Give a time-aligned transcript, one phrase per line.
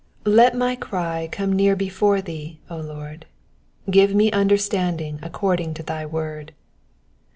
[0.25, 3.27] LET my cry come near before thee, O Lord:
[3.87, 6.53] give me understanding according to thy word.